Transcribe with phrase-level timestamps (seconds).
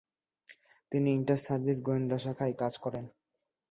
[0.91, 3.05] তিনি inter service গোয়েন্দা শাখায় কাজ করেন।